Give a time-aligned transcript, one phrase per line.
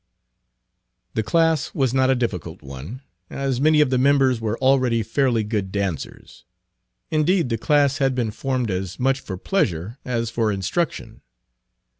[1.13, 5.43] The class was not a difficult one, as many of the members were already fairly
[5.43, 6.43] good Page 39 dancers.
[7.11, 11.21] Indeed the class had been formed as much for pleasure as for instruction.